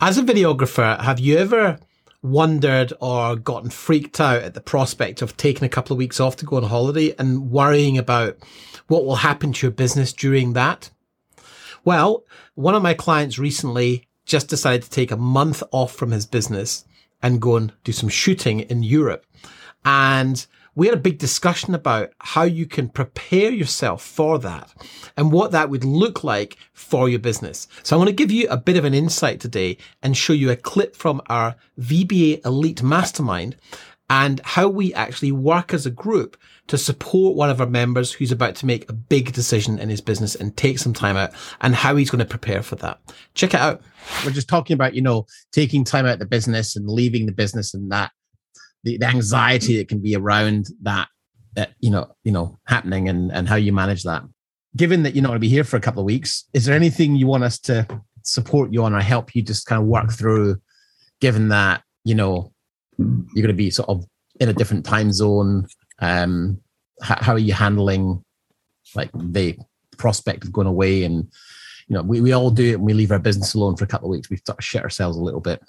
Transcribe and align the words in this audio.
As 0.00 0.18
a 0.18 0.22
videographer, 0.22 1.00
have 1.00 1.20
you 1.20 1.36
ever 1.38 1.78
wondered 2.20 2.92
or 3.00 3.36
gotten 3.36 3.70
freaked 3.70 4.20
out 4.20 4.42
at 4.42 4.54
the 4.54 4.60
prospect 4.60 5.22
of 5.22 5.36
taking 5.36 5.64
a 5.64 5.68
couple 5.68 5.94
of 5.94 5.98
weeks 5.98 6.18
off 6.18 6.36
to 6.36 6.46
go 6.46 6.56
on 6.56 6.64
holiday 6.64 7.14
and 7.18 7.50
worrying 7.50 7.96
about 7.96 8.36
what 8.88 9.04
will 9.04 9.16
happen 9.16 9.52
to 9.52 9.66
your 9.66 9.72
business 9.72 10.12
during 10.12 10.54
that? 10.54 10.90
Well, 11.84 12.24
one 12.54 12.74
of 12.74 12.82
my 12.82 12.94
clients 12.94 13.38
recently 13.38 14.08
just 14.24 14.48
decided 14.48 14.82
to 14.82 14.90
take 14.90 15.10
a 15.10 15.16
month 15.16 15.62
off 15.70 15.94
from 15.94 16.10
his 16.10 16.26
business 16.26 16.84
and 17.22 17.40
go 17.40 17.56
and 17.56 17.72
do 17.84 17.92
some 17.92 18.08
shooting 18.08 18.60
in 18.60 18.82
Europe. 18.82 19.26
And 19.84 20.44
we 20.74 20.86
had 20.86 20.96
a 20.96 21.00
big 21.00 21.18
discussion 21.18 21.74
about 21.74 22.10
how 22.18 22.42
you 22.42 22.66
can 22.66 22.88
prepare 22.88 23.50
yourself 23.50 24.02
for 24.02 24.38
that 24.40 24.72
and 25.16 25.32
what 25.32 25.52
that 25.52 25.70
would 25.70 25.84
look 25.84 26.24
like 26.24 26.56
for 26.72 27.08
your 27.08 27.18
business. 27.18 27.68
So 27.82 27.96
I'm 27.96 28.00
going 28.00 28.14
to 28.14 28.22
give 28.22 28.30
you 28.30 28.48
a 28.48 28.56
bit 28.56 28.76
of 28.76 28.84
an 28.84 28.94
insight 28.94 29.40
today 29.40 29.78
and 30.02 30.16
show 30.16 30.32
you 30.32 30.50
a 30.50 30.56
clip 30.56 30.96
from 30.96 31.20
our 31.28 31.56
VBA 31.78 32.44
Elite 32.44 32.82
Mastermind 32.82 33.56
and 34.10 34.40
how 34.44 34.68
we 34.68 34.92
actually 34.92 35.32
work 35.32 35.72
as 35.72 35.86
a 35.86 35.90
group 35.90 36.36
to 36.66 36.76
support 36.76 37.36
one 37.36 37.48
of 37.50 37.60
our 37.60 37.66
members 37.66 38.12
who's 38.12 38.32
about 38.32 38.54
to 38.56 38.66
make 38.66 38.88
a 38.88 38.92
big 38.92 39.32
decision 39.32 39.78
in 39.78 39.88
his 39.88 40.00
business 40.00 40.34
and 40.34 40.56
take 40.56 40.78
some 40.78 40.92
time 40.92 41.16
out 41.16 41.30
and 41.62 41.74
how 41.74 41.96
he's 41.96 42.10
going 42.10 42.18
to 42.18 42.24
prepare 42.24 42.62
for 42.62 42.76
that. 42.76 43.00
Check 43.34 43.54
it 43.54 43.60
out. 43.60 43.80
We're 44.24 44.32
just 44.32 44.48
talking 44.48 44.74
about, 44.74 44.94
you 44.94 45.00
know, 45.00 45.26
taking 45.52 45.84
time 45.84 46.04
out 46.04 46.14
of 46.14 46.18
the 46.18 46.26
business 46.26 46.76
and 46.76 46.86
leaving 46.88 47.26
the 47.26 47.32
business 47.32 47.72
and 47.72 47.90
that 47.92 48.12
the, 48.84 48.98
the 48.98 49.06
anxiety 49.06 49.76
that 49.78 49.88
can 49.88 50.00
be 50.00 50.14
around 50.14 50.68
that, 50.82 51.08
that, 51.54 51.72
you 51.80 51.90
know, 51.90 52.14
you 52.22 52.32
know, 52.32 52.58
happening 52.66 53.08
and, 53.08 53.32
and 53.32 53.48
how 53.48 53.56
you 53.56 53.72
manage 53.72 54.04
that. 54.04 54.22
Given 54.76 55.02
that 55.02 55.14
you're 55.14 55.22
not 55.22 55.28
going 55.28 55.36
to 55.36 55.40
be 55.40 55.48
here 55.48 55.64
for 55.64 55.76
a 55.76 55.80
couple 55.80 56.00
of 56.00 56.06
weeks, 56.06 56.44
is 56.52 56.64
there 56.64 56.76
anything 56.76 57.16
you 57.16 57.26
want 57.26 57.44
us 57.44 57.58
to 57.60 57.86
support 58.22 58.72
you 58.72 58.84
on 58.84 58.94
or 58.94 59.00
help 59.00 59.34
you 59.34 59.42
just 59.42 59.66
kind 59.66 59.80
of 59.80 59.86
work 59.88 60.12
through, 60.12 60.56
given 61.20 61.48
that, 61.48 61.82
you 62.04 62.14
know, 62.14 62.52
you're 62.98 63.42
going 63.42 63.48
to 63.48 63.54
be 63.54 63.70
sort 63.70 63.88
of 63.88 64.04
in 64.40 64.48
a 64.48 64.52
different 64.52 64.84
time 64.84 65.12
zone. 65.12 65.66
Um, 66.00 66.60
how, 67.00 67.16
how, 67.20 67.32
are 67.32 67.38
you 67.38 67.52
handling 67.52 68.24
like 68.94 69.10
the 69.14 69.56
prospect 69.96 70.44
of 70.44 70.52
going 70.52 70.66
away? 70.66 71.04
And 71.04 71.28
you 71.88 71.94
know, 71.94 72.02
we, 72.02 72.20
we 72.20 72.32
all 72.32 72.50
do 72.50 72.70
it 72.70 72.74
and 72.74 72.84
we 72.84 72.94
leave 72.94 73.12
our 73.12 73.18
business 73.18 73.54
alone 73.54 73.76
for 73.76 73.84
a 73.84 73.88
couple 73.88 74.08
of 74.08 74.12
weeks. 74.12 74.30
We've 74.30 74.42
sort 74.44 74.58
of 74.58 74.64
shit 74.64 74.82
ourselves 74.82 75.16
a 75.16 75.22
little 75.22 75.40
bit. 75.40 75.62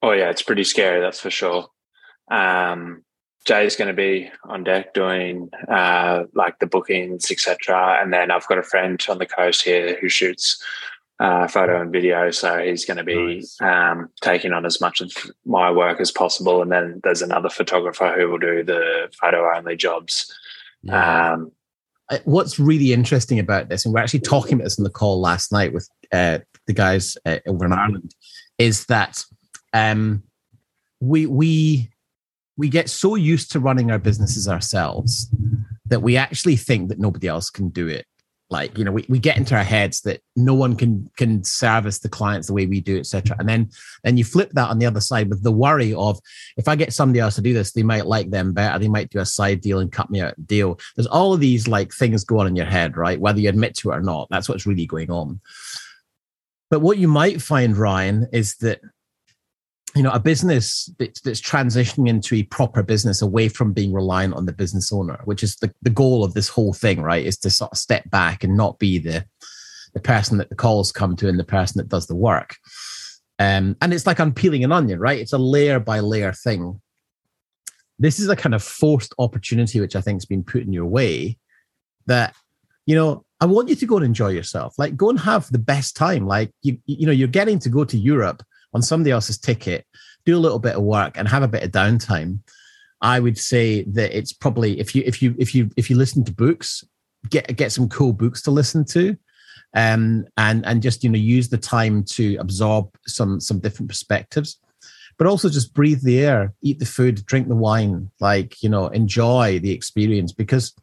Oh 0.00 0.12
yeah, 0.12 0.30
it's 0.30 0.42
pretty 0.42 0.64
scary, 0.64 1.00
that's 1.00 1.20
for 1.20 1.30
sure. 1.30 1.68
Um, 2.32 3.04
Jay's 3.44 3.76
going 3.76 3.88
to 3.88 3.94
be 3.94 4.30
on 4.44 4.64
deck 4.64 4.94
doing 4.94 5.50
uh, 5.68 6.24
like 6.34 6.58
the 6.60 6.66
bookings, 6.66 7.30
etc. 7.30 7.98
And 8.00 8.12
then 8.12 8.30
I've 8.30 8.46
got 8.46 8.58
a 8.58 8.62
friend 8.62 9.04
on 9.08 9.18
the 9.18 9.26
coast 9.26 9.62
here 9.62 9.98
who 10.00 10.08
shoots 10.08 10.62
uh, 11.18 11.48
photo 11.48 11.80
and 11.80 11.92
video. 11.92 12.30
So 12.30 12.58
he's 12.58 12.84
going 12.84 12.98
to 12.98 13.04
be 13.04 13.36
nice. 13.36 13.60
um, 13.60 14.08
taking 14.20 14.52
on 14.52 14.64
as 14.64 14.80
much 14.80 15.00
of 15.00 15.12
my 15.44 15.70
work 15.70 16.00
as 16.00 16.10
possible. 16.10 16.62
And 16.62 16.70
then 16.70 17.00
there's 17.02 17.22
another 17.22 17.48
photographer 17.48 18.12
who 18.16 18.28
will 18.28 18.38
do 18.38 18.62
the 18.62 19.08
photo 19.20 19.44
only 19.56 19.76
jobs. 19.76 20.32
Yeah. 20.82 21.32
Um, 21.32 21.52
uh, 22.10 22.18
What's 22.24 22.58
really 22.58 22.92
interesting 22.92 23.38
about 23.38 23.68
this, 23.68 23.84
and 23.84 23.94
we're 23.94 24.00
actually 24.00 24.20
talking 24.20 24.54
about 24.54 24.64
this 24.64 24.78
in 24.78 24.84
the 24.84 24.90
call 24.90 25.20
last 25.20 25.52
night 25.52 25.72
with 25.72 25.88
uh, 26.12 26.40
the 26.66 26.72
guys 26.72 27.16
uh, 27.24 27.38
over 27.46 27.64
in 27.64 27.72
Ireland, 27.72 28.14
is 28.58 28.86
that 28.86 29.24
um, 29.72 30.24
we 31.00 31.26
we 31.26 31.91
we 32.62 32.68
get 32.68 32.88
so 32.88 33.16
used 33.16 33.50
to 33.50 33.58
running 33.58 33.90
our 33.90 33.98
businesses 33.98 34.46
ourselves 34.46 35.28
that 35.86 36.00
we 36.00 36.16
actually 36.16 36.54
think 36.54 36.90
that 36.90 37.00
nobody 37.00 37.26
else 37.26 37.50
can 37.50 37.70
do 37.70 37.88
it. 37.88 38.06
Like 38.50 38.78
you 38.78 38.84
know 38.84 38.92
we, 38.92 39.04
we 39.08 39.18
get 39.18 39.36
into 39.36 39.56
our 39.56 39.64
heads 39.64 40.02
that 40.02 40.20
no 40.36 40.54
one 40.54 40.76
can 40.76 41.10
can 41.16 41.42
service 41.42 41.98
the 41.98 42.08
clients 42.08 42.46
the 42.46 42.52
way 42.52 42.66
we 42.66 42.80
do 42.80 42.98
etc 42.98 43.34
and 43.38 43.48
then 43.48 43.70
then 44.04 44.18
you 44.18 44.24
flip 44.24 44.50
that 44.52 44.68
on 44.68 44.78
the 44.78 44.84
other 44.84 45.00
side 45.00 45.30
with 45.30 45.42
the 45.42 45.50
worry 45.50 45.94
of 45.94 46.20
if 46.58 46.68
i 46.68 46.76
get 46.76 46.92
somebody 46.92 47.18
else 47.18 47.36
to 47.36 47.40
do 47.40 47.54
this 47.54 47.72
they 47.72 47.82
might 47.82 48.06
like 48.06 48.28
them 48.30 48.52
better. 48.52 48.78
They 48.78 48.88
might 48.88 49.08
do 49.08 49.20
a 49.20 49.24
side 49.24 49.62
deal 49.62 49.78
and 49.78 49.90
cut 49.90 50.10
me 50.10 50.20
out 50.20 50.34
deal. 50.46 50.78
There's 50.94 51.06
all 51.06 51.32
of 51.32 51.40
these 51.40 51.66
like 51.66 51.92
things 51.92 52.24
going 52.24 52.42
on 52.42 52.48
in 52.48 52.56
your 52.56 52.66
head 52.66 52.96
right? 52.96 53.18
Whether 53.18 53.40
you 53.40 53.48
admit 53.48 53.74
to 53.78 53.90
it 53.90 53.96
or 53.96 54.02
not 54.02 54.28
that's 54.30 54.48
what's 54.48 54.66
really 54.66 54.86
going 54.86 55.10
on. 55.10 55.40
But 56.70 56.80
what 56.80 56.98
you 56.98 57.08
might 57.08 57.42
find 57.42 57.76
ryan 57.76 58.28
is 58.32 58.54
that 58.56 58.80
you 59.94 60.02
know 60.02 60.10
a 60.10 60.20
business 60.20 60.90
that's, 60.98 61.20
that's, 61.20 61.40
transitioning 61.40 62.08
into 62.08 62.34
a 62.34 62.42
proper 62.44 62.82
business 62.82 63.20
away 63.20 63.48
from 63.48 63.72
being 63.72 63.92
reliant 63.92 64.34
on 64.34 64.46
the 64.46 64.52
business 64.52 64.92
owner 64.92 65.20
which 65.24 65.42
is 65.42 65.56
the, 65.56 65.72
the 65.82 65.90
goal 65.90 66.24
of 66.24 66.34
this 66.34 66.48
whole 66.48 66.72
thing 66.72 67.02
right 67.02 67.26
is 67.26 67.36
to 67.36 67.50
sort 67.50 67.72
of 67.72 67.78
step 67.78 68.08
back 68.10 68.42
and 68.42 68.56
not 68.56 68.78
be 68.78 68.98
the 68.98 69.24
the 69.94 70.00
person 70.00 70.38
that 70.38 70.48
the 70.48 70.54
calls 70.54 70.92
come 70.92 71.16
to 71.16 71.28
and 71.28 71.38
the 71.38 71.44
person 71.44 71.78
that 71.78 71.88
does 71.88 72.06
the 72.06 72.14
work. 72.14 72.56
Um, 73.38 73.76
and 73.80 73.92
it's 73.92 74.06
like 74.06 74.18
unpeeling 74.18 74.64
an 74.64 74.72
onion 74.72 74.98
right? 75.00 75.18
It's 75.18 75.32
a 75.32 75.38
layer 75.38 75.80
by 75.80 76.00
layer 76.00 76.32
thing. 76.32 76.80
This 77.98 78.18
is 78.18 78.28
a 78.28 78.36
kind 78.36 78.54
of 78.54 78.62
forced 78.62 79.14
opportunity 79.18 79.80
which 79.80 79.96
i 79.96 80.00
think 80.00 80.16
has 80.16 80.24
been 80.24 80.44
put 80.44 80.62
in 80.62 80.72
your 80.72 80.86
way 80.86 81.38
that 82.06 82.34
you 82.84 82.96
know 82.96 83.24
i 83.40 83.46
want 83.46 83.68
you 83.68 83.76
to 83.76 83.86
go 83.86 83.96
and 83.96 84.04
enjoy 84.04 84.28
yourself. 84.28 84.74
Like 84.78 84.96
go 84.96 85.10
and 85.10 85.20
have 85.20 85.50
the 85.50 85.58
best 85.58 85.96
time. 85.96 86.26
Like 86.26 86.52
you 86.62 86.78
you 86.86 87.06
know 87.06 87.12
you're 87.12 87.28
getting 87.28 87.58
to 87.60 87.68
go 87.68 87.84
to 87.84 87.98
europe 87.98 88.42
on 88.72 88.82
somebody 88.82 89.10
else's 89.10 89.38
ticket, 89.38 89.86
do 90.24 90.36
a 90.36 90.40
little 90.40 90.58
bit 90.58 90.76
of 90.76 90.82
work 90.82 91.16
and 91.16 91.28
have 91.28 91.42
a 91.42 91.48
bit 91.48 91.62
of 91.62 91.70
downtime, 91.70 92.38
I 93.00 93.20
would 93.20 93.38
say 93.38 93.82
that 93.84 94.16
it's 94.16 94.32
probably 94.32 94.78
if 94.78 94.94
you 94.94 95.02
if 95.04 95.22
you 95.22 95.34
if 95.38 95.54
you 95.54 95.70
if 95.76 95.90
you 95.90 95.96
listen 95.96 96.24
to 96.24 96.32
books, 96.32 96.84
get 97.28 97.56
get 97.56 97.72
some 97.72 97.88
cool 97.88 98.12
books 98.12 98.42
to 98.42 98.50
listen 98.50 98.84
to. 98.86 99.16
Um, 99.74 100.26
and 100.36 100.66
and 100.66 100.82
just 100.82 101.02
you 101.02 101.08
know 101.08 101.18
use 101.18 101.48
the 101.48 101.56
time 101.56 102.04
to 102.04 102.36
absorb 102.36 102.94
some 103.06 103.40
some 103.40 103.58
different 103.58 103.88
perspectives 103.88 104.58
but 105.18 105.26
also 105.26 105.48
just 105.48 105.72
breathe 105.72 106.02
the 106.02 106.20
air 106.20 106.52
eat 106.62 106.78
the 106.78 106.84
food 106.84 107.24
drink 107.26 107.48
the 107.48 107.56
wine 107.56 108.10
like 108.20 108.62
you 108.62 108.68
know 108.68 108.88
enjoy 108.88 109.58
the 109.60 109.70
experience 109.70 110.32
because 110.32 110.74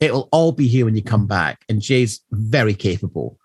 it'll 0.00 0.28
all 0.32 0.52
be 0.52 0.66
here 0.66 0.84
when 0.84 0.96
you 0.96 1.02
come 1.02 1.26
back 1.26 1.64
and 1.68 1.80
jay's 1.80 2.22
very 2.32 2.74
capable 2.74 3.38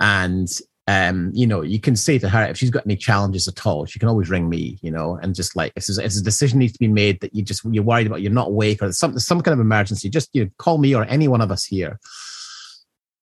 and 0.00 0.48
um, 0.88 1.30
you 1.32 1.46
know, 1.46 1.62
you 1.62 1.78
can 1.78 1.94
say 1.94 2.18
to 2.18 2.28
her 2.28 2.44
if 2.46 2.56
she's 2.56 2.70
got 2.70 2.84
any 2.84 2.96
challenges 2.96 3.46
at 3.46 3.64
all, 3.64 3.86
she 3.86 4.00
can 4.00 4.08
always 4.08 4.28
ring 4.28 4.48
me, 4.48 4.78
you 4.82 4.90
know, 4.90 5.16
and 5.22 5.34
just 5.34 5.54
like 5.54 5.72
if, 5.76 5.88
if 5.88 6.16
a 6.16 6.20
decision 6.20 6.58
needs 6.58 6.72
to 6.72 6.78
be 6.78 6.88
made 6.88 7.20
that 7.20 7.34
you 7.34 7.42
just 7.42 7.64
you're 7.70 7.84
worried 7.84 8.08
about, 8.08 8.20
you're 8.20 8.32
not 8.32 8.48
awake 8.48 8.82
or 8.82 8.90
some 8.92 9.16
some 9.18 9.40
kind 9.40 9.52
of 9.52 9.60
emergency, 9.60 10.10
just 10.10 10.30
you 10.32 10.44
know, 10.44 10.50
call 10.58 10.78
me 10.78 10.94
or 10.94 11.04
any 11.04 11.28
one 11.28 11.40
of 11.40 11.52
us 11.52 11.64
here. 11.64 12.00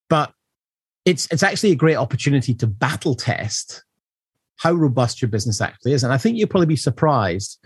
But 0.09 0.33
it's 1.05 1.29
it's 1.31 1.43
actually 1.43 1.73
a 1.73 1.77
great 1.77 1.97
opportunity 1.97 2.55
to 2.55 2.67
battle 2.67 3.15
test 3.15 3.85
how 4.57 4.73
robust 4.73 5.23
your 5.23 5.29
business 5.31 5.61
actually 5.61 5.93
is, 5.93 6.03
and 6.03 6.15
I 6.15 6.19
think 6.19 6.39
you'll 6.39 6.49
probably 6.49 6.67
be 6.67 6.77
surprised 6.77 7.59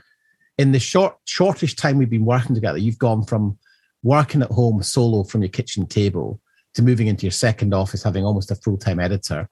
in 0.59 0.73
the 0.73 0.81
short 0.81 1.17
shortish 1.25 1.77
time 1.77 1.99
we've 1.99 2.11
been 2.11 2.25
working 2.25 2.57
together. 2.57 2.79
You've 2.79 2.99
gone 2.99 3.25
from 3.25 3.59
working 4.03 4.43
at 4.43 4.51
home 4.51 4.83
solo 4.83 5.23
from 5.23 5.43
your 5.43 5.51
kitchen 5.51 5.87
table 5.87 6.41
to 6.75 6.83
moving 6.83 7.07
into 7.07 7.27
your 7.27 7.33
second 7.33 7.73
office, 7.73 8.03
having 8.03 8.25
almost 8.25 8.51
a 8.51 8.57
full 8.57 8.77
time 8.77 8.99
editor 8.99 9.49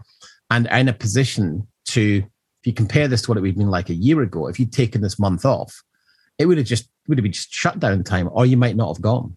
and 0.53 0.69
in 0.71 0.89
a 0.89 0.93
position 0.93 1.67
to, 1.87 2.19
if 2.19 2.67
you 2.67 2.75
compare 2.75 3.09
this 3.09 3.23
to 3.23 3.31
what 3.31 3.39
it 3.39 3.41
would 3.41 3.49
have 3.49 3.57
been 3.57 3.71
like 3.71 3.89
a 3.89 3.95
year 3.95 4.21
ago, 4.21 4.49
if 4.49 4.61
you'd 4.61 4.73
taken 4.73 5.01
this 5.01 5.19
month 5.19 5.47
off, 5.47 5.83
it 6.39 6.45
would 6.45 6.59
have 6.59 6.67
just 6.67 6.91
would 7.09 7.17
have 7.17 7.23
been 7.23 7.33
just 7.33 7.53
shut 7.53 7.81
down 7.81 8.05
time, 8.05 8.29
or 8.33 8.45
you 8.45 8.59
might 8.59 8.77
not 8.77 8.95
have 8.95 9.03
gone. 9.03 9.37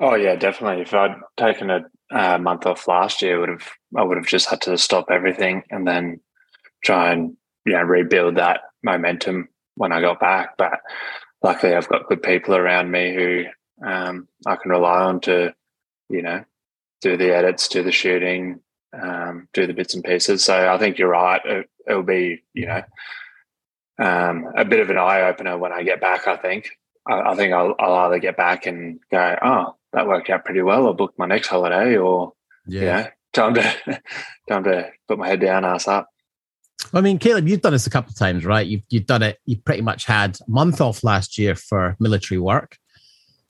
Oh 0.00 0.14
yeah, 0.14 0.36
definitely. 0.36 0.82
If 0.82 0.92
I'd 0.92 1.16
taken 1.38 1.70
a 1.70 2.38
month 2.38 2.66
off 2.66 2.86
last 2.86 3.22
year, 3.22 3.40
would 3.40 3.48
have 3.48 3.68
I 3.96 4.02
would 4.02 4.18
have 4.18 4.26
just 4.26 4.50
had 4.50 4.60
to 4.62 4.76
stop 4.76 5.06
everything 5.10 5.62
and 5.70 5.88
then 5.88 6.20
try 6.84 7.12
and 7.12 7.36
you 7.64 7.72
know 7.72 7.82
rebuild 7.82 8.36
that 8.36 8.60
momentum 8.82 9.48
when 9.76 9.92
I 9.92 10.02
got 10.02 10.20
back. 10.20 10.58
But 10.58 10.80
luckily, 11.42 11.74
I've 11.74 11.88
got 11.88 12.06
good 12.06 12.22
people 12.22 12.54
around 12.54 12.90
me 12.90 13.14
who 13.14 13.44
um, 13.86 14.28
I 14.46 14.56
can 14.56 14.70
rely 14.70 15.00
on 15.00 15.20
to 15.22 15.54
you 16.10 16.22
know 16.22 16.44
do 17.00 17.16
the 17.16 17.34
edits, 17.34 17.68
do 17.68 17.82
the 17.82 17.92
shooting, 17.92 18.60
um, 18.92 19.48
do 19.52 19.66
the 19.66 19.74
bits 19.74 19.94
and 19.94 20.04
pieces. 20.04 20.44
So 20.44 20.68
I 20.68 20.78
think 20.78 20.98
you're 20.98 21.08
right. 21.08 21.40
It, 21.44 21.70
will 21.86 22.02
be, 22.02 22.42
you 22.54 22.66
know, 22.66 22.82
um, 23.98 24.46
a 24.56 24.64
bit 24.64 24.80
of 24.80 24.90
an 24.90 24.98
eye 24.98 25.22
opener 25.22 25.58
when 25.58 25.72
I 25.72 25.82
get 25.82 26.00
back. 26.00 26.26
I 26.26 26.36
think. 26.36 26.70
I, 27.06 27.32
I 27.32 27.36
think 27.36 27.52
I'll, 27.52 27.74
I'll, 27.78 27.94
either 27.94 28.18
get 28.18 28.36
back 28.36 28.66
and 28.66 29.00
go, 29.10 29.36
oh, 29.42 29.74
that 29.92 30.06
worked 30.06 30.30
out 30.30 30.44
pretty 30.44 30.62
well, 30.62 30.86
or 30.86 30.94
book 30.94 31.14
my 31.18 31.26
next 31.26 31.48
holiday, 31.48 31.96
or 31.96 32.32
yeah, 32.66 32.80
you 32.80 32.86
know, 32.86 33.08
time 33.32 33.54
to 33.54 34.00
time 34.48 34.64
to 34.64 34.90
put 35.08 35.18
my 35.18 35.28
head 35.28 35.40
down, 35.40 35.64
ass 35.64 35.88
up. 35.88 36.08
I 36.92 37.00
mean, 37.00 37.18
Caleb, 37.18 37.46
you've 37.46 37.60
done 37.60 37.72
this 37.72 37.86
a 37.86 37.90
couple 37.90 38.10
of 38.10 38.18
times, 38.18 38.44
right? 38.44 38.66
You've 38.66 38.82
you've 38.88 39.06
done 39.06 39.22
it. 39.22 39.38
You 39.44 39.56
pretty 39.58 39.82
much 39.82 40.04
had 40.06 40.38
a 40.46 40.50
month 40.50 40.80
off 40.80 41.04
last 41.04 41.38
year 41.38 41.54
for 41.54 41.96
military 42.00 42.38
work. 42.38 42.76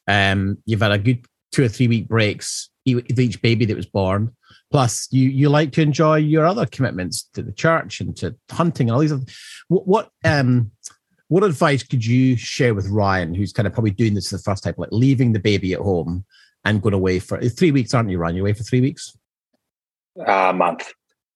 Um, 0.07 0.59
you've 0.67 0.83
had 0.83 0.93
a 0.93 0.99
good 0.99 1.25
two 1.53 1.65
or 1.65 1.69
three 1.69 1.89
week 1.89 2.09
breaks 2.09 2.71
with 2.87 3.19
each 3.19 3.41
baby 3.43 3.65
that 3.65 3.77
was 3.77 3.87
born. 3.87 4.35
Plus, 4.71 5.09
you 5.11 5.29
you 5.29 5.49
like 5.49 5.73
to 5.73 5.83
enjoy 5.83 6.17
your 6.17 6.47
other 6.47 6.67
commitments 6.67 7.29
to 7.35 7.43
the 7.43 7.53
church 7.53 8.01
and 8.01 8.17
to 8.17 8.37
hunting 8.51 8.89
and 8.89 8.95
all 8.95 9.01
these. 9.01 9.13
Other, 9.13 9.25
what, 9.69 9.87
what 9.87 10.11
um 10.25 10.71
what 11.29 11.45
advice 11.45 11.83
could 11.83 12.05
you 12.05 12.37
share 12.37 12.75
with 12.75 12.89
Ryan, 12.89 13.35
who's 13.35 13.53
kind 13.53 13.67
of 13.67 13.73
probably 13.73 13.93
doing 13.93 14.15
this 14.15 14.31
for 14.31 14.37
the 14.37 14.43
first 14.43 14.65
time, 14.65 14.75
like 14.77 14.91
leaving 14.91 15.33
the 15.33 15.39
baby 15.39 15.73
at 15.73 15.81
home 15.81 16.25
and 16.65 16.83
going 16.83 16.95
away 16.95 17.21
for 17.21 17.41
three 17.41 17.71
weeks, 17.71 17.95
aren't 17.95 18.11
you, 18.11 18.19
Ryan? 18.19 18.37
You're 18.37 18.47
away 18.47 18.53
for 18.53 18.65
three 18.65 18.81
weeks? 18.81 19.17
Uh, 20.19 20.51
a 20.51 20.53
month. 20.53 20.93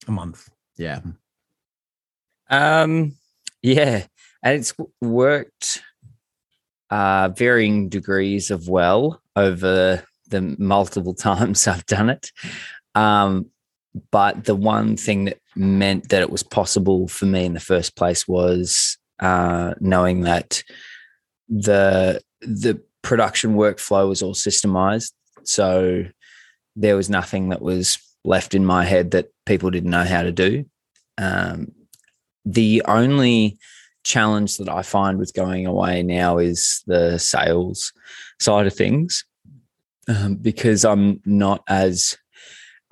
A 0.09 0.11
month. 0.11 0.49
Yeah. 0.77 1.01
Um, 2.51 3.17
yeah, 3.63 4.07
and 4.43 4.55
it's 4.61 4.75
worked 5.01 5.81
uh, 6.91 7.31
varying 7.31 7.89
degrees 7.89 8.51
of 8.51 8.69
well 8.69 9.23
over 9.37 10.05
the 10.29 10.41
multiple 10.59 11.15
times 11.29 11.67
I've 11.67 11.87
done 11.87 12.11
it. 12.11 12.31
Um, 12.95 13.47
but 14.11 14.45
the 14.45 14.57
one 14.57 14.97
thing 14.97 15.27
that 15.27 15.39
meant 15.55 16.09
that 16.09 16.23
it 16.23 16.31
was 16.31 16.43
possible 16.43 17.07
for 17.07 17.27
me 17.27 17.45
in 17.45 17.55
the 17.55 17.61
first 17.61 17.97
place 17.97 18.27
was 18.27 18.99
uh, 19.21 19.75
knowing 19.81 20.23
that 20.23 20.63
the 21.49 22.21
the 22.41 22.81
production 23.03 23.55
workflow 23.55 24.09
was 24.09 24.23
all 24.23 24.35
systemized. 24.35 25.13
So 25.45 26.05
there 26.75 26.97
was 26.97 27.09
nothing 27.09 27.51
that 27.51 27.63
was 27.63 27.99
left 28.25 28.55
in 28.55 28.65
my 28.65 28.85
head 28.85 29.13
that 29.13 29.29
people 29.47 29.71
didn't 29.71 29.91
know 29.91 30.05
how 30.05 30.23
to 30.23 30.33
do. 30.33 30.65
Um, 31.19 31.73
the 32.45 32.83
only 32.87 33.59
challenge 34.03 34.59
that 34.59 34.69
I 34.69 34.83
find 34.83 35.19
with 35.19 35.35
going 35.35 35.67
away 35.67 36.03
now 36.03 36.39
is 36.39 36.83
the 36.87 37.19
sales 37.19 37.93
side 38.41 38.67
of 38.67 38.75
things 38.75 39.25
um, 40.09 40.37
because 40.37 40.85
I'm 40.85 41.21
not 41.25 41.63
as 41.69 42.17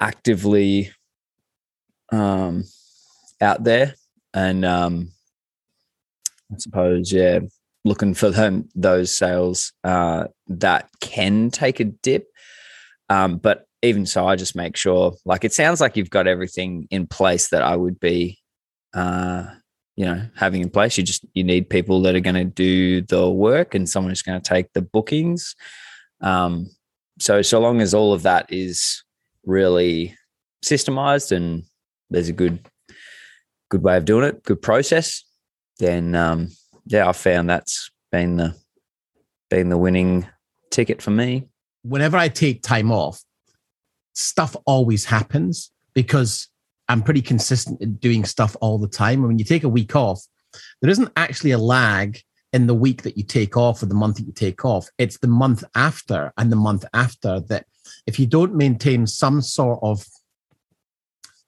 actively 0.00 0.90
um, 2.10 2.64
out 3.40 3.64
there 3.64 3.94
and 4.34 4.64
um, 4.64 5.12
I 6.52 6.56
suppose 6.58 7.12
yeah 7.12 7.40
looking 7.84 8.14
for 8.14 8.30
them 8.30 8.68
those 8.74 9.16
sales 9.16 9.72
uh, 9.84 10.26
that 10.48 10.88
can 11.00 11.50
take 11.50 11.80
a 11.80 11.84
dip. 11.84 12.26
Um, 13.08 13.38
but 13.38 13.66
even 13.82 14.06
so 14.06 14.26
I 14.26 14.36
just 14.36 14.54
make 14.54 14.76
sure 14.76 15.14
like 15.24 15.44
it 15.44 15.52
sounds 15.52 15.80
like 15.80 15.96
you've 15.96 16.10
got 16.10 16.26
everything 16.26 16.86
in 16.90 17.06
place 17.06 17.48
that 17.48 17.62
I 17.62 17.76
would 17.76 17.98
be 17.98 18.38
uh, 18.94 19.46
you 19.96 20.04
know 20.04 20.26
having 20.36 20.62
in 20.62 20.70
place 20.70 20.96
you 20.96 21.04
just 21.04 21.24
you 21.34 21.44
need 21.44 21.68
people 21.68 22.00
that 22.02 22.14
are 22.14 22.20
going 22.20 22.34
to 22.34 22.44
do 22.44 23.02
the 23.02 23.28
work 23.28 23.74
and 23.74 23.88
someone 23.88 24.10
who's 24.10 24.22
going 24.22 24.40
to 24.40 24.48
take 24.48 24.72
the 24.72 24.82
bookings. 24.82 25.54
Um, 26.20 26.70
so 27.18 27.42
so 27.42 27.60
long 27.60 27.80
as 27.80 27.94
all 27.94 28.12
of 28.12 28.22
that 28.22 28.52
is 28.52 29.02
really 29.44 30.16
systemized 30.64 31.32
and 31.32 31.64
there's 32.10 32.28
a 32.28 32.32
good 32.32 32.58
good 33.70 33.82
way 33.82 33.96
of 33.96 34.04
doing 34.04 34.24
it 34.24 34.42
good 34.44 34.62
process 34.62 35.24
then 35.78 36.14
um, 36.14 36.48
yeah 36.86 37.08
i 37.08 37.12
found 37.12 37.50
that's 37.50 37.90
been 38.12 38.36
the 38.36 38.54
been 39.50 39.68
the 39.68 39.76
winning 39.76 40.26
ticket 40.70 41.02
for 41.02 41.10
me. 41.10 41.48
Whenever 41.82 42.16
i 42.16 42.28
take 42.28 42.62
time 42.62 42.92
off 42.92 43.22
stuff 44.14 44.56
always 44.66 45.04
happens 45.04 45.70
because 45.94 46.48
I'm 46.92 47.02
pretty 47.02 47.22
consistent 47.22 47.80
in 47.80 47.94
doing 47.94 48.22
stuff 48.26 48.54
all 48.60 48.76
the 48.76 48.86
time. 48.86 49.20
And 49.20 49.28
when 49.28 49.38
you 49.38 49.46
take 49.46 49.64
a 49.64 49.68
week 49.68 49.96
off, 49.96 50.22
there 50.82 50.90
isn't 50.90 51.10
actually 51.16 51.52
a 51.52 51.58
lag 51.58 52.20
in 52.52 52.66
the 52.66 52.74
week 52.74 53.00
that 53.02 53.16
you 53.16 53.24
take 53.24 53.56
off 53.56 53.82
or 53.82 53.86
the 53.86 53.94
month 53.94 54.16
that 54.16 54.26
you 54.26 54.32
take 54.32 54.62
off. 54.66 54.88
It's 54.98 55.16
the 55.18 55.26
month 55.26 55.64
after 55.74 56.34
and 56.36 56.52
the 56.52 56.56
month 56.56 56.84
after 56.92 57.40
that 57.48 57.64
if 58.06 58.20
you 58.20 58.26
don't 58.26 58.54
maintain 58.54 59.06
some 59.06 59.40
sort 59.40 59.78
of 59.82 60.04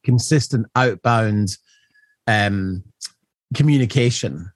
consistent 0.03 0.67
outbound 0.75 1.59
um, 2.27 2.83
communication, 3.55 4.51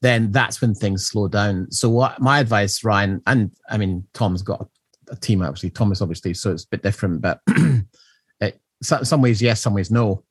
then 0.00 0.32
that's 0.32 0.62
when 0.62 0.74
things 0.74 1.06
slow 1.06 1.28
down. 1.28 1.70
So 1.70 1.90
what 1.90 2.18
my 2.18 2.40
advice, 2.40 2.82
Ryan, 2.82 3.20
and 3.26 3.50
I 3.68 3.76
mean 3.76 4.06
Tom's 4.14 4.40
got 4.40 4.66
a, 5.10 5.16
team 5.16 5.42
obviously, 5.42 5.68
Thomas 5.68 6.00
obviously, 6.00 6.32
so 6.32 6.50
it's 6.50 6.64
a 6.64 6.68
bit 6.68 6.82
different, 6.82 7.20
but 7.20 7.40
it, 8.40 8.58
some 8.80 9.20
ways 9.20 9.42
yes, 9.42 9.60
some 9.60 9.74
ways 9.74 9.90
no 9.90 10.24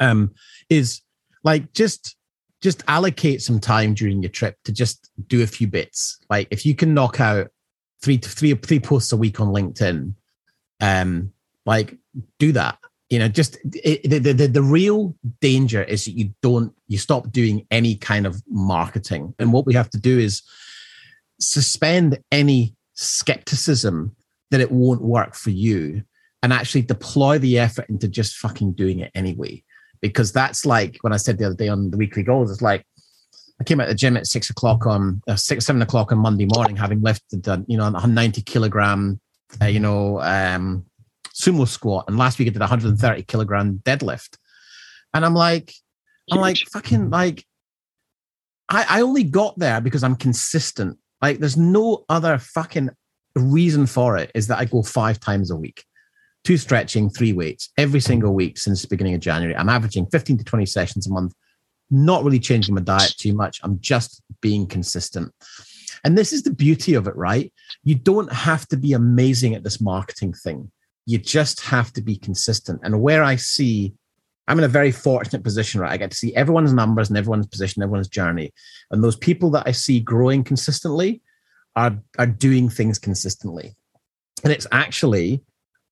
um, 0.00 0.34
is 0.68 1.00
like 1.42 1.72
just 1.72 2.16
just 2.60 2.82
allocate 2.88 3.42
some 3.42 3.60
time 3.60 3.92
during 3.92 4.22
your 4.22 4.30
trip 4.30 4.56
to 4.64 4.72
just 4.72 5.10
do 5.28 5.42
a 5.42 5.46
few 5.46 5.66
bits. 5.66 6.18
Like 6.30 6.48
if 6.50 6.64
you 6.64 6.74
can 6.74 6.94
knock 6.94 7.20
out 7.20 7.50
three 8.02 8.18
to 8.18 8.28
three 8.28 8.54
three 8.54 8.80
posts 8.80 9.12
a 9.12 9.16
week 9.16 9.40
on 9.40 9.48
LinkedIn, 9.48 10.14
um, 10.80 11.32
like 11.66 11.96
do 12.38 12.52
that. 12.52 12.78
You 13.10 13.18
know, 13.18 13.28
just 13.28 13.58
it, 13.64 14.08
the, 14.08 14.32
the 14.32 14.48
the 14.48 14.62
real 14.62 15.14
danger 15.40 15.82
is 15.82 16.06
that 16.06 16.12
you 16.12 16.32
don't 16.42 16.72
you 16.88 16.98
stop 16.98 17.30
doing 17.30 17.66
any 17.70 17.96
kind 17.96 18.26
of 18.26 18.42
marketing, 18.48 19.34
and 19.38 19.52
what 19.52 19.66
we 19.66 19.74
have 19.74 19.90
to 19.90 19.98
do 19.98 20.18
is 20.18 20.42
suspend 21.40 22.18
any 22.32 22.74
skepticism 22.94 24.16
that 24.50 24.60
it 24.60 24.70
won't 24.70 25.02
work 25.02 25.34
for 25.34 25.50
you 25.50 26.02
and 26.44 26.52
actually 26.52 26.82
deploy 26.82 27.38
the 27.38 27.58
effort 27.58 27.88
into 27.88 28.06
just 28.06 28.36
fucking 28.36 28.74
doing 28.74 28.98
it 28.98 29.10
anyway. 29.14 29.64
Because 30.02 30.30
that's 30.30 30.66
like 30.66 30.98
when 31.00 31.14
I 31.14 31.16
said 31.16 31.38
the 31.38 31.46
other 31.46 31.54
day 31.54 31.68
on 31.68 31.90
the 31.90 31.96
weekly 31.96 32.22
goals, 32.22 32.50
it's 32.50 32.60
like 32.60 32.84
I 33.58 33.64
came 33.64 33.80
out 33.80 33.88
the 33.88 33.94
gym 33.94 34.14
at 34.18 34.26
six 34.26 34.50
o'clock 34.50 34.86
on 34.86 35.22
uh, 35.26 35.36
six, 35.36 35.64
seven 35.64 35.80
o'clock 35.80 36.12
on 36.12 36.18
Monday 36.18 36.44
morning, 36.44 36.76
having 36.76 37.00
lifted, 37.00 37.48
uh, 37.48 37.60
you 37.66 37.78
know, 37.78 37.86
a 37.86 38.06
90 38.06 38.42
kilogram, 38.42 39.18
uh, 39.62 39.64
you 39.64 39.80
know, 39.80 40.20
um, 40.20 40.84
sumo 41.34 41.66
squat. 41.66 42.04
And 42.08 42.18
last 42.18 42.38
week 42.38 42.48
I 42.48 42.50
did 42.50 42.60
a 42.60 42.68
130 42.68 43.22
kilogram 43.22 43.80
deadlift. 43.82 44.36
And 45.14 45.24
I'm 45.24 45.34
like, 45.34 45.72
I'm 46.30 46.40
like, 46.40 46.58
fucking 46.74 47.08
like, 47.08 47.42
I, 48.68 48.84
I 48.86 49.00
only 49.00 49.24
got 49.24 49.58
there 49.58 49.80
because 49.80 50.04
I'm 50.04 50.16
consistent. 50.16 50.98
Like, 51.22 51.38
there's 51.38 51.56
no 51.56 52.04
other 52.10 52.36
fucking 52.36 52.90
reason 53.34 53.86
for 53.86 54.18
it 54.18 54.30
is 54.34 54.48
that 54.48 54.58
I 54.58 54.66
go 54.66 54.82
five 54.82 55.18
times 55.18 55.50
a 55.50 55.56
week 55.56 55.86
two 56.44 56.58
stretching, 56.58 57.08
three 57.10 57.32
weights 57.32 57.70
every 57.78 58.00
single 58.00 58.34
week 58.34 58.58
since 58.58 58.82
the 58.82 58.88
beginning 58.88 59.14
of 59.14 59.20
January. 59.20 59.56
I'm 59.56 59.70
averaging 59.70 60.06
15 60.06 60.38
to 60.38 60.44
20 60.44 60.66
sessions 60.66 61.06
a 61.06 61.12
month, 61.12 61.34
not 61.90 62.22
really 62.22 62.38
changing 62.38 62.74
my 62.74 62.82
diet 62.82 63.14
too 63.18 63.32
much. 63.32 63.60
I'm 63.62 63.80
just 63.80 64.22
being 64.40 64.66
consistent. 64.66 65.32
And 66.04 66.18
this 66.18 66.32
is 66.32 66.42
the 66.42 66.52
beauty 66.52 66.94
of 66.94 67.06
it, 67.06 67.16
right? 67.16 67.52
You 67.82 67.94
don't 67.94 68.30
have 68.30 68.68
to 68.68 68.76
be 68.76 68.92
amazing 68.92 69.54
at 69.54 69.64
this 69.64 69.80
marketing 69.80 70.34
thing. 70.34 70.70
You 71.06 71.18
just 71.18 71.62
have 71.62 71.92
to 71.94 72.02
be 72.02 72.16
consistent. 72.16 72.80
And 72.84 73.00
where 73.00 73.22
I 73.22 73.36
see, 73.36 73.94
I'm 74.46 74.58
in 74.58 74.64
a 74.64 74.68
very 74.68 74.92
fortunate 74.92 75.42
position, 75.42 75.80
right? 75.80 75.92
I 75.92 75.96
get 75.96 76.10
to 76.10 76.16
see 76.16 76.36
everyone's 76.36 76.74
numbers 76.74 77.08
and 77.08 77.16
everyone's 77.16 77.46
position, 77.46 77.82
everyone's 77.82 78.08
journey. 78.08 78.52
And 78.90 79.02
those 79.02 79.16
people 79.16 79.50
that 79.52 79.66
I 79.66 79.72
see 79.72 80.00
growing 80.00 80.44
consistently 80.44 81.22
are, 81.74 81.98
are 82.18 82.26
doing 82.26 82.68
things 82.68 82.98
consistently. 82.98 83.74
And 84.42 84.52
it's 84.52 84.66
actually 84.72 85.42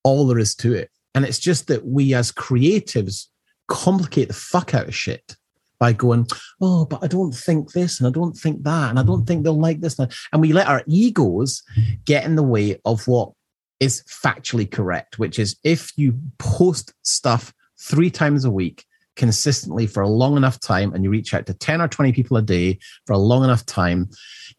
all 0.05 0.27
there 0.27 0.39
is 0.39 0.55
to 0.57 0.75
it. 0.75 0.91
And 1.15 1.25
it's 1.25 1.39
just 1.39 1.67
that 1.69 1.87
we 1.87 2.15
as 2.15 2.33
creatives 2.33 3.27
complicate 3.69 4.29
the 4.29 4.35
fuck 4.35 4.75
out 4.75 4.89
of 4.89 4.95
shit 4.95 5.37
by 5.79 5.93
going, 5.93 6.27
oh, 6.61 6.85
but 6.85 7.03
I 7.03 7.09
don't 7.09 7.35
think 7.35 7.73
this 7.73 7.99
and 7.99 8.07
I 8.07 8.11
don't 8.11 8.37
think 8.37 8.63
that 8.63 8.91
and 8.91 8.99
I 8.99 9.03
don't 9.03 9.27
think 9.27 9.43
they'll 9.43 9.59
like 9.59 9.81
this. 9.81 9.99
And 9.99 10.41
we 10.41 10.53
let 10.53 10.69
our 10.69 10.83
egos 10.87 11.63
get 12.05 12.25
in 12.25 12.37
the 12.37 12.43
way 12.43 12.81
of 12.85 13.07
what 13.09 13.33
is 13.81 14.05
factually 14.05 14.71
correct, 14.71 15.19
which 15.19 15.41
is 15.41 15.57
if 15.65 15.91
you 15.97 16.19
post 16.39 16.95
stuff 17.03 17.53
three 17.81 18.11
times 18.11 18.45
a 18.45 18.51
week 18.51 18.85
consistently 19.17 19.87
for 19.87 20.03
a 20.03 20.09
long 20.09 20.37
enough 20.37 20.61
time 20.61 20.95
and 20.95 21.03
you 21.03 21.11
reach 21.11 21.35
out 21.35 21.47
to 21.47 21.55
10 21.55 21.81
or 21.81 21.89
20 21.89 22.13
people 22.13 22.37
a 22.37 22.43
day 22.43 22.79
for 23.07 23.15
a 23.15 23.19
long 23.19 23.43
enough 23.43 23.67
time, 23.67 24.09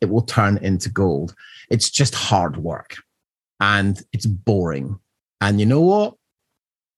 it 0.01 0.09
will 0.09 0.23
turn 0.23 0.57
into 0.57 0.89
gold. 0.89 1.33
It's 1.69 1.89
just 1.89 2.13
hard 2.13 2.57
work 2.57 2.97
and 3.59 4.01
it's 4.11 4.25
boring 4.25 4.99
and 5.43 5.59
you 5.59 5.65
know 5.65 5.81
what? 5.81 6.13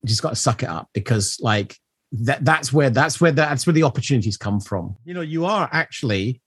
You 0.04 0.10
just 0.10 0.22
got 0.22 0.30
to 0.30 0.36
suck 0.36 0.62
it 0.62 0.70
up 0.70 0.90
because 0.94 1.38
like 1.42 1.78
that 2.12 2.46
that's 2.46 2.72
where 2.72 2.92
that's 2.92 3.20
where 3.20 3.32
that's 3.32 3.66
where 3.66 3.74
the 3.74 3.84
opportunities 3.84 4.38
come 4.38 4.60
from. 4.60 4.96
You 5.04 5.16
know, 5.16 5.22
you 5.22 5.46
are 5.46 5.68
actually 5.72 6.42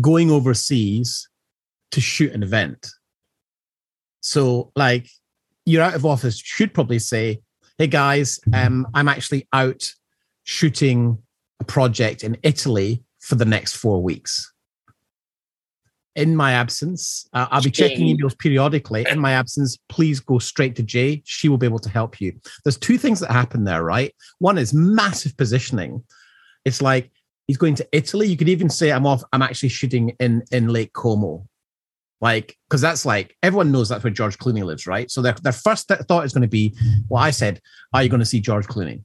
going 0.00 0.30
overseas 0.30 1.28
to 1.92 2.00
shoot 2.00 2.32
an 2.32 2.42
event. 2.42 2.88
So 4.20 4.72
like 4.76 5.08
you're 5.64 5.82
out 5.82 5.94
of 5.94 6.04
office 6.04 6.38
should 6.38 6.74
probably 6.74 6.98
say, 6.98 7.40
"Hey 7.78 7.86
guys, 7.86 8.38
um, 8.52 8.86
I'm 8.92 9.08
actually 9.08 9.48
out 9.52 9.90
shooting 10.44 11.18
a 11.60 11.64
project 11.64 12.24
in 12.24 12.36
Italy 12.42 13.02
for 13.20 13.36
the 13.36 13.46
next 13.46 13.76
four 13.76 14.02
weeks." 14.02 14.52
In 16.16 16.34
my 16.34 16.52
absence, 16.52 17.28
uh, 17.34 17.46
I'll 17.50 17.62
be 17.62 17.70
checking 17.70 18.16
emails 18.16 18.36
periodically. 18.38 19.06
In 19.08 19.20
my 19.20 19.32
absence, 19.32 19.78
please 19.88 20.18
go 20.18 20.38
straight 20.38 20.74
to 20.76 20.82
Jay. 20.82 21.22
She 21.26 21.48
will 21.48 21.58
be 21.58 21.66
able 21.66 21.78
to 21.80 21.90
help 21.90 22.20
you. 22.20 22.32
There's 22.64 22.78
two 22.78 22.96
things 22.96 23.20
that 23.20 23.30
happen 23.30 23.64
there, 23.64 23.84
right? 23.84 24.14
One 24.38 24.56
is 24.56 24.72
massive 24.72 25.36
positioning. 25.36 26.02
It's 26.64 26.80
like 26.80 27.12
he's 27.46 27.58
going 27.58 27.74
to 27.76 27.88
Italy. 27.92 28.26
You 28.26 28.36
could 28.38 28.48
even 28.48 28.70
say, 28.70 28.90
I'm 28.90 29.06
off, 29.06 29.22
I'm 29.32 29.42
actually 29.42 29.68
shooting 29.68 30.16
in, 30.18 30.42
in 30.50 30.68
Lake 30.68 30.94
Como. 30.94 31.46
Like, 32.22 32.56
because 32.66 32.80
that's 32.80 33.04
like 33.04 33.36
everyone 33.42 33.70
knows 33.70 33.90
that's 33.90 34.02
where 34.02 34.12
George 34.12 34.38
Clooney 34.38 34.64
lives, 34.64 34.86
right? 34.86 35.10
So 35.10 35.20
their, 35.20 35.34
their 35.42 35.52
first 35.52 35.86
thought 35.86 36.24
is 36.24 36.32
going 36.32 36.42
to 36.42 36.48
be, 36.48 36.74
well, 37.10 37.22
I 37.22 37.30
said, 37.30 37.60
are 37.92 38.02
you 38.02 38.08
going 38.08 38.20
to 38.20 38.26
see 38.26 38.40
George 38.40 38.66
Clooney? 38.66 39.02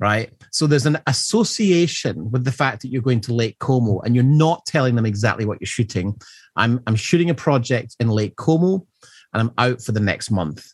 right? 0.00 0.30
So 0.52 0.66
there's 0.66 0.86
an 0.86 0.98
association 1.06 2.30
with 2.30 2.44
the 2.44 2.52
fact 2.52 2.82
that 2.82 2.88
you're 2.88 3.02
going 3.02 3.20
to 3.22 3.34
Lake 3.34 3.58
Como 3.58 4.00
and 4.00 4.14
you're 4.14 4.24
not 4.24 4.64
telling 4.66 4.94
them 4.94 5.06
exactly 5.06 5.44
what 5.44 5.60
you're 5.60 5.66
shooting. 5.66 6.20
I'm 6.58 6.82
I'm 6.86 6.96
shooting 6.96 7.30
a 7.30 7.34
project 7.34 7.96
in 8.00 8.08
Lake 8.08 8.36
Como 8.36 8.86
and 9.32 9.40
I'm 9.40 9.52
out 9.56 9.80
for 9.80 9.92
the 9.92 10.00
next 10.00 10.30
month. 10.30 10.66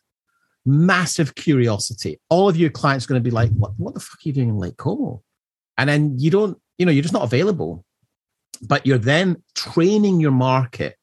massive 0.67 1.35
curiosity. 1.35 2.21
All 2.29 2.49
of 2.49 2.57
your 2.57 2.71
clients 2.71 3.05
are 3.05 3.09
going 3.09 3.23
to 3.23 3.25
be 3.25 3.35
like, 3.35 3.51
what, 3.51 3.73
what 3.77 3.95
the 3.95 4.01
fuck 4.01 4.19
are 4.19 4.29
you 4.29 4.33
doing 4.33 4.49
in 4.49 4.57
Lake 4.57 4.77
Como? 4.77 5.23
And 5.77 5.89
then 5.89 6.19
you 6.19 6.31
don't, 6.31 6.59
you 6.79 6.87
know, 6.87 6.93
you're 6.93 7.03
just 7.03 7.15
not 7.15 7.25
available. 7.25 7.85
But 8.63 8.87
you're 8.87 8.99
then 8.99 9.43
training 9.55 10.21
your 10.21 10.31
market 10.31 10.97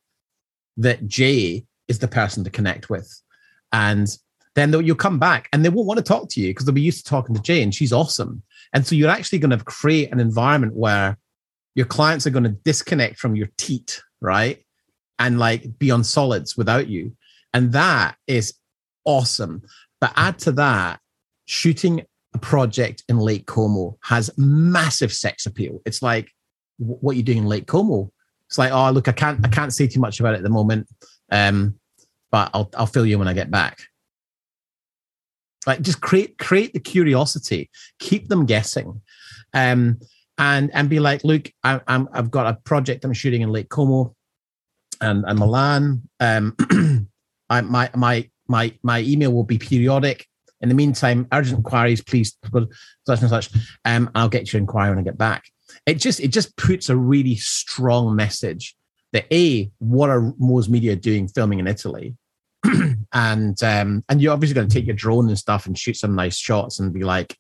that 0.78 1.08
Jay 1.08 1.66
is 1.88 2.00
the 2.00 2.08
person 2.08 2.44
to 2.44 2.50
connect 2.50 2.90
with. 2.90 3.22
And 3.72 4.08
then 4.56 4.74
you'll 4.84 4.96
come 4.96 5.20
back 5.20 5.48
and 5.54 5.64
they 5.64 5.70
won't 5.70 5.88
want 5.88 5.98
to 6.00 6.04
talk 6.04 6.30
to 6.30 6.42
you 6.42 6.50
because 6.50 6.66
they'll 6.66 6.74
be 6.74 6.82
used 6.82 7.06
to 7.06 7.10
talking 7.10 7.36
to 7.36 7.42
Jay 7.42 7.62
and 7.62 7.74
she's 7.76 7.94
awesome. 7.94 8.42
And 8.74 8.88
so 8.88 8.96
you're 8.96 9.10
actually 9.10 9.40
going 9.40 9.58
to 9.58 9.64
create 9.64 10.12
an 10.12 10.20
environment 10.20 10.74
where 10.74 11.18
your 11.76 11.86
clients 11.86 12.26
are 12.26 12.32
going 12.32 12.44
to 12.44 12.50
disconnect 12.50 13.20
from 13.20 13.36
your 13.36 13.50
teat, 13.58 14.02
right? 14.22 14.64
And 15.24 15.38
like 15.38 15.78
be 15.78 15.92
on 15.92 16.04
solids 16.04 16.58
without 16.58 16.88
you. 16.88 17.16
And 17.54 17.74
that 17.74 18.16
is 18.26 18.56
awesome. 19.06 19.62
But 20.00 20.14
add 20.16 20.40
to 20.40 20.52
that, 20.54 21.00
shooting 21.46 22.04
a 22.34 22.40
project 22.40 23.04
in 23.08 23.20
Lake 23.20 23.46
Como 23.46 24.00
has 24.02 24.32
massive 24.36 25.14
sex 25.14 25.46
appeal. 25.46 25.80
It's 25.86 26.02
like, 26.02 26.32
what 26.78 27.14
are 27.14 27.18
you 27.18 27.24
doing 27.24 27.38
in 27.40 27.46
Lake 27.46 27.68
Como? 27.68 28.12
It's 28.48 28.58
like, 28.58 28.72
oh, 28.72 28.90
look, 28.90 29.08
I 29.08 29.12
can't, 29.12 29.46
I 29.46 29.50
can't 29.50 29.72
say 29.72 29.86
too 29.86 30.00
much 30.00 30.20
about 30.20 30.34
it 30.34 30.38
at 30.38 30.44
the 30.44 30.50
moment, 30.50 30.88
um, 31.32 31.76
but 32.32 32.50
I'll, 32.56 32.72
I'll 32.76 32.88
fill 32.88 33.06
you 33.06 33.20
when 33.20 33.28
I 33.28 33.34
get 33.34 33.52
back. 33.52 33.82
Like, 35.68 35.82
just 35.82 36.02
create, 36.02 36.40
create 36.40 36.74
the 36.74 36.80
curiosity, 36.80 37.70
keep 38.00 38.28
them 38.28 38.48
guessing, 38.48 39.02
um, 39.54 40.00
and 40.40 40.72
and 40.74 40.90
be 40.90 41.00
like, 41.00 41.24
look, 41.24 41.52
I, 41.64 41.80
I'm, 41.86 42.10
I've 42.12 42.32
got 42.32 42.48
a 42.48 42.58
project 42.64 43.06
I'm 43.06 43.14
shooting 43.14 43.44
in 43.44 43.52
Lake 43.52 43.70
Como, 43.70 44.16
and 45.02 45.26
and 45.28 45.40
Milan. 45.40 46.02
Um, 46.20 46.56
I, 47.50 47.62
my 47.62 47.90
my 47.96 48.30
my 48.48 48.74
my 48.84 49.02
email 49.02 49.34
will 49.34 49.44
be 49.44 49.58
periodic. 49.58 50.28
In 50.62 50.70
the 50.70 50.76
meantime, 50.76 51.28
urgent 51.34 51.58
inquiries, 51.58 52.04
please 52.04 52.38
such 53.08 53.22
and 53.22 53.30
such. 53.30 53.50
Um, 53.84 54.12
I'll 54.14 54.30
get 54.30 54.54
your 54.54 54.60
inquiry 54.60 54.90
when 54.90 55.00
I 55.00 55.02
get 55.02 55.18
back. 55.18 55.46
It 55.86 55.96
just 55.96 56.20
it 56.20 56.30
just 56.30 56.56
puts 56.56 56.90
a 56.90 56.96
really 56.96 57.36
strong 57.36 58.16
message 58.16 58.76
that 59.14 59.26
a 59.34 59.72
what 59.80 60.10
are 60.10 60.22
Moz 60.22 60.70
Media 60.70 60.96
doing 60.96 61.28
filming 61.28 61.60
in 61.60 61.68
Italy, 61.68 62.16
and 63.14 63.62
um, 63.64 64.04
and 64.08 64.22
you're 64.22 64.34
obviously 64.34 64.54
going 64.54 64.68
to 64.68 64.74
take 64.74 64.86
your 64.86 64.96
drone 64.96 65.28
and 65.28 65.38
stuff 65.38 65.66
and 65.66 65.78
shoot 65.78 65.98
some 65.98 66.16
nice 66.16 66.38
shots 66.38 66.80
and 66.80 66.94
be 66.94 67.04
like, 67.04 67.36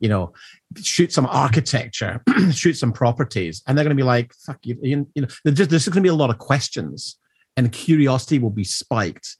you 0.00 0.08
know, 0.08 0.32
shoot 0.76 1.12
some 1.12 1.26
architecture, 1.26 2.22
shoot 2.52 2.74
some 2.74 2.92
properties, 2.92 3.62
and 3.66 3.76
they're 3.76 3.84
going 3.84 3.96
to 3.96 4.00
be 4.00 4.06
like, 4.06 4.32
fuck 4.34 4.58
you, 4.64 4.78
you, 4.82 5.06
you 5.14 5.22
know, 5.22 5.28
there's 5.44 5.56
just, 5.56 5.70
there's 5.70 5.88
going 5.88 6.02
to 6.02 6.06
be 6.06 6.08
a 6.08 6.14
lot 6.14 6.30
of 6.30 6.38
questions, 6.38 7.18
and 7.56 7.72
curiosity 7.72 8.38
will 8.38 8.50
be 8.50 8.64
spiked 8.64 9.36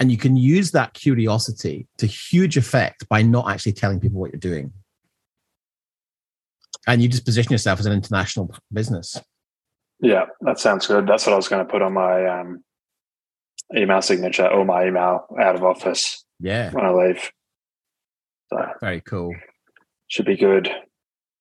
and 0.00 0.12
you 0.12 0.18
can 0.18 0.36
use 0.36 0.70
that 0.72 0.94
curiosity 0.94 1.88
to 1.98 2.06
huge 2.06 2.56
effect 2.56 3.08
by 3.08 3.22
not 3.22 3.50
actually 3.50 3.72
telling 3.72 3.98
people 3.98 4.20
what 4.20 4.32
you're 4.32 4.38
doing. 4.38 4.72
And 6.86 7.02
you 7.02 7.08
just 7.08 7.24
position 7.24 7.52
yourself 7.52 7.80
as 7.80 7.86
an 7.86 7.92
international 7.92 8.54
business. 8.72 9.20
Yeah, 10.00 10.26
that 10.42 10.60
sounds 10.60 10.86
good. 10.86 11.06
That's 11.06 11.26
what 11.26 11.32
I 11.32 11.36
was 11.36 11.48
going 11.48 11.66
to 11.66 11.70
put 11.70 11.82
on 11.82 11.92
my 11.92 12.26
um, 12.26 12.64
email 13.76 14.00
signature 14.00 14.46
or 14.46 14.64
my 14.64 14.86
email 14.86 15.26
out 15.40 15.56
of 15.56 15.64
office. 15.64 16.24
Yeah. 16.38 16.70
When 16.70 16.86
I 16.86 16.90
leave. 16.90 17.32
So 18.50 18.64
very 18.80 19.00
cool. 19.00 19.34
Should 20.08 20.26
be 20.26 20.36
good. 20.36 20.70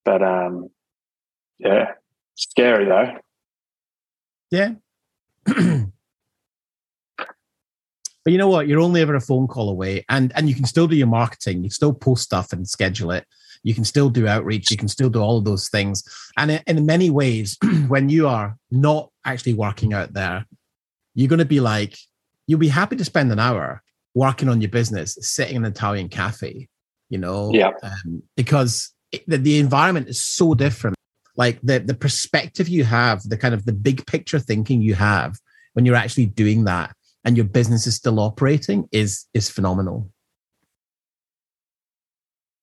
But 0.05 0.21
um 0.21 0.69
yeah. 1.59 1.93
Scary 2.35 2.85
though. 2.85 3.17
Yeah. 4.51 4.73
But 8.27 8.33
you 8.33 8.39
know 8.39 8.49
what? 8.49 8.67
You're 8.67 8.81
only 8.81 8.99
ever 8.99 9.15
a 9.15 9.21
phone 9.21 9.47
call 9.47 9.69
away, 9.69 10.03
and 10.09 10.33
and 10.35 10.49
you 10.49 10.53
can 10.53 10.65
still 10.65 10.85
do 10.85 10.97
your 10.97 11.07
marketing. 11.07 11.59
You 11.59 11.69
can 11.69 11.71
still 11.71 11.93
post 11.93 12.23
stuff 12.23 12.51
and 12.51 12.67
schedule 12.67 13.11
it. 13.11 13.25
You 13.63 13.73
can 13.73 13.85
still 13.85 14.09
do 14.09 14.27
outreach. 14.27 14.69
You 14.69 14.75
can 14.75 14.89
still 14.89 15.09
do 15.09 15.21
all 15.21 15.37
of 15.37 15.45
those 15.45 15.69
things. 15.69 16.03
And 16.35 16.51
in, 16.51 16.61
in 16.67 16.85
many 16.85 17.09
ways, 17.09 17.57
when 17.87 18.09
you 18.09 18.27
are 18.27 18.57
not 18.69 19.11
actually 19.23 19.53
working 19.53 19.93
out 19.93 20.11
there, 20.11 20.45
you're 21.15 21.29
going 21.29 21.39
to 21.39 21.45
be 21.45 21.61
like, 21.61 21.97
you'll 22.47 22.59
be 22.59 22.67
happy 22.67 22.97
to 22.97 23.05
spend 23.05 23.31
an 23.31 23.39
hour 23.39 23.81
working 24.13 24.49
on 24.49 24.59
your 24.59 24.71
business, 24.71 25.17
sitting 25.21 25.55
in 25.55 25.63
an 25.63 25.71
Italian 25.71 26.09
cafe. 26.09 26.67
You 27.09 27.17
know, 27.17 27.51
yeah, 27.53 27.71
um, 27.83 28.23
because 28.35 28.93
it, 29.11 29.23
the, 29.27 29.37
the 29.37 29.59
environment 29.59 30.09
is 30.09 30.21
so 30.21 30.53
different. 30.53 30.95
Like 31.35 31.59
the 31.61 31.79
the 31.79 31.93
perspective 31.93 32.67
you 32.67 32.83
have, 32.83 33.23
the 33.23 33.37
kind 33.37 33.53
of 33.53 33.65
the 33.65 33.73
big 33.73 34.05
picture 34.07 34.39
thinking 34.39 34.81
you 34.81 34.95
have 34.95 35.37
when 35.73 35.85
you're 35.85 35.95
actually 35.95 36.25
doing 36.25 36.65
that 36.65 36.93
and 37.23 37.35
your 37.35 37.45
business 37.45 37.85
is 37.85 37.95
still 37.95 38.19
operating 38.19 38.87
is 38.91 39.25
is 39.33 39.49
phenomenal. 39.49 40.09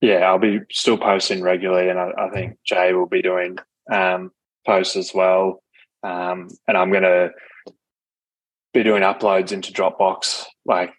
Yeah, 0.00 0.20
I'll 0.20 0.38
be 0.38 0.60
still 0.70 0.98
posting 0.98 1.42
regularly, 1.42 1.88
and 1.88 1.98
I, 1.98 2.10
I 2.18 2.30
think 2.30 2.58
Jay 2.64 2.92
will 2.92 3.06
be 3.06 3.22
doing 3.22 3.58
um, 3.92 4.32
posts 4.66 4.96
as 4.96 5.12
well. 5.14 5.62
Um, 6.02 6.48
and 6.68 6.76
I'm 6.76 6.90
going 6.90 7.04
to 7.04 7.30
be 8.72 8.82
doing 8.82 9.02
uploads 9.02 9.52
into 9.52 9.72
Dropbox, 9.72 10.44
like 10.66 10.92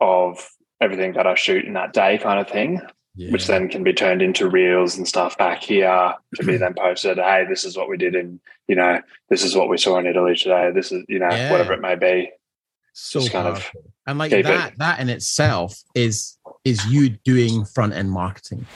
of 0.00 0.46
everything 0.84 1.14
that 1.14 1.26
I 1.26 1.34
shoot 1.34 1.64
in 1.64 1.72
that 1.74 1.92
day, 1.92 2.18
kind 2.18 2.38
of 2.38 2.48
thing. 2.48 2.80
Yeah. 3.16 3.30
Which 3.30 3.46
then 3.46 3.68
can 3.68 3.84
be 3.84 3.92
turned 3.92 4.22
into 4.22 4.50
reels 4.50 4.96
and 4.96 5.06
stuff 5.06 5.38
back 5.38 5.62
here 5.62 6.14
to 6.34 6.44
be 6.44 6.56
then 6.58 6.74
posted. 6.74 7.16
Hey, 7.16 7.44
this 7.48 7.64
is 7.64 7.76
what 7.76 7.88
we 7.88 7.96
did 7.96 8.16
in, 8.16 8.40
you 8.66 8.74
know, 8.74 9.00
this 9.28 9.44
is 9.44 9.54
what 9.54 9.68
we 9.68 9.78
saw 9.78 9.98
in 9.98 10.06
Italy 10.06 10.34
today. 10.34 10.72
This 10.74 10.90
is, 10.90 11.04
you 11.08 11.20
know, 11.20 11.30
yeah. 11.30 11.52
whatever 11.52 11.74
it 11.74 11.80
may 11.80 11.94
be 11.94 12.32
so 12.94 13.20
kind 13.20 13.32
powerful. 13.32 13.80
of 13.80 13.90
and 14.06 14.18
like 14.18 14.30
that 14.30 14.72
it. 14.72 14.78
that 14.78 15.00
in 15.00 15.08
itself 15.10 15.82
is 15.94 16.38
is 16.64 16.86
you 16.86 17.10
doing 17.10 17.64
front 17.64 17.92
end 17.92 18.10
marketing 18.10 18.66